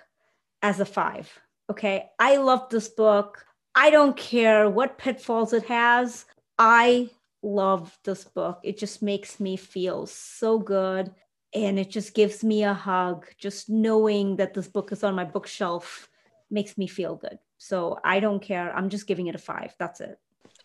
[0.60, 1.30] as a five.
[1.70, 2.10] Okay.
[2.18, 3.44] I love this book.
[3.74, 6.24] I don't care what pitfalls it has.
[6.58, 7.10] I
[7.42, 8.60] love this book.
[8.64, 11.14] It just makes me feel so good.
[11.54, 13.26] And it just gives me a hug.
[13.38, 16.08] Just knowing that this book is on my bookshelf
[16.52, 17.38] makes me feel good.
[17.58, 18.74] So I don't care.
[18.76, 19.74] I'm just giving it a five.
[19.78, 20.18] That's it.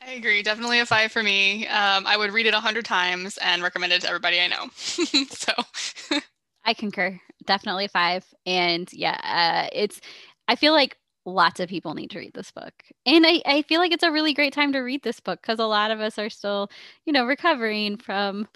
[0.06, 0.44] I agree.
[0.44, 1.68] Definitely a five for me.
[1.68, 4.70] Um, I would read it a hundred times and recommend it to everybody I know.
[4.76, 5.54] so
[6.66, 7.20] I concur.
[7.46, 8.26] Definitely five.
[8.46, 10.00] And yeah, uh, it's,
[10.48, 12.74] I feel like lots of people need to read this book.
[13.06, 15.60] And I, I feel like it's a really great time to read this book because
[15.60, 16.70] a lot of us are still,
[17.06, 18.48] you know, recovering from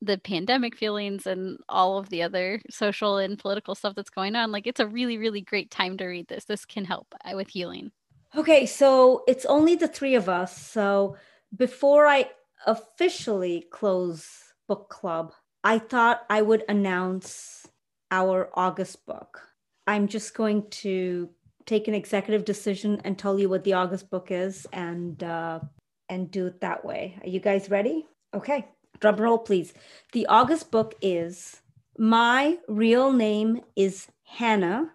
[0.00, 4.52] the pandemic feelings and all of the other social and political stuff that's going on.
[4.52, 6.44] Like it's a really, really great time to read this.
[6.44, 7.90] This can help uh, with healing.
[8.36, 10.56] Okay, so it's only the three of us.
[10.56, 11.16] So
[11.56, 12.30] before I
[12.66, 14.28] officially close
[14.68, 15.32] book club,
[15.64, 17.66] I thought I would announce
[18.10, 19.40] our August book.
[19.86, 21.30] I'm just going to
[21.66, 25.60] take an executive decision and tell you what the August book is and uh,
[26.08, 27.18] and do it that way.
[27.22, 28.06] Are you guys ready?
[28.34, 28.66] Okay,
[29.00, 29.72] drum roll, please.
[30.12, 31.60] The August book is
[31.98, 34.90] My Real Name is Hanna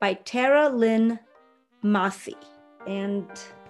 [0.00, 1.18] by Tara Lynn
[1.84, 2.34] Masih.
[2.86, 3.26] And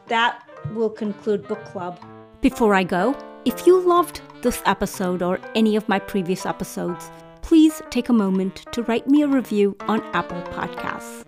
[0.08, 0.42] that
[0.74, 2.00] will conclude book club.
[2.40, 7.10] Before I go, if you loved this episode or any of my previous episodes,
[7.42, 11.24] please take a moment to write me a review on Apple Podcasts.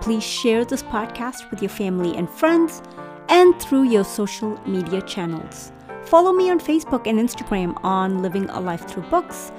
[0.00, 2.82] Please share this podcast with your family and friends
[3.28, 5.72] and through your social media channels.
[6.08, 9.52] Follow me on Facebook and Instagram on Living a Life Through Books.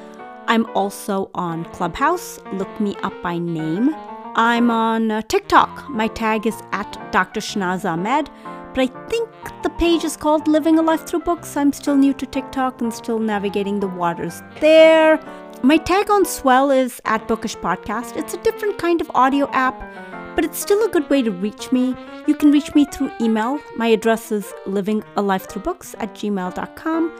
[0.48, 2.40] I'm also on Clubhouse.
[2.54, 3.94] Look me up by name.
[4.36, 5.88] I'm on uh, TikTok.
[5.90, 7.40] My tag is at Dr.
[7.40, 8.32] Shahnaz Ahmed.
[8.74, 9.30] But I think
[9.62, 11.56] the page is called Living a Life Through Books.
[11.56, 15.20] I'm still new to TikTok and still navigating the waters there.
[15.62, 18.18] My tag on Swell is at Bookish Podcast.
[18.18, 19.80] It's a different kind of audio app,
[20.40, 21.94] but it's still a good way to reach me.
[22.26, 23.60] You can reach me through email.
[23.76, 27.12] My address is livingalifethroughbooks at gmail.com.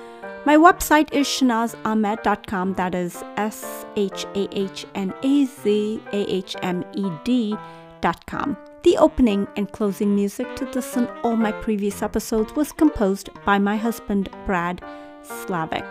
[0.46, 2.76] My website is shahnazahmed.com.
[2.76, 8.56] That is S H A H N A Z A H M E D.com.
[8.84, 13.60] The opening and closing music to this and all my previous episodes was composed by
[13.60, 14.82] my husband, Brad
[15.24, 15.84] Slavic.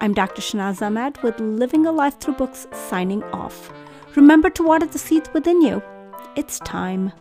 [0.00, 0.40] I'm Dr.
[0.40, 3.70] Shahnaz Ahmed with Living a Life Through Books signing off.
[4.16, 5.82] Remember to water the seeds within you.
[6.34, 7.12] It's time.